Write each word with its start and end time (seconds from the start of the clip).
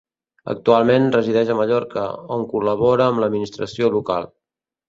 Actualment 0.53 1.05
resideix 1.15 1.51
a 1.51 1.57
Mallorca, 1.59 2.07
on 2.39 2.47
col·labora 2.55 3.09
amb 3.11 3.25
l'administració 3.25 3.93
local. 3.99 4.31